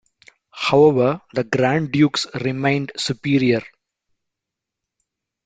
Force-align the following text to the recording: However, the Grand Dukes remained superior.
However, 0.49 1.21
the 1.35 1.43
Grand 1.43 1.91
Dukes 1.91 2.25
remained 2.43 2.91
superior. 2.97 3.61